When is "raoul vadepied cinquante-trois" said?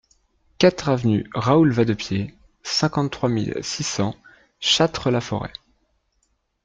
1.35-3.29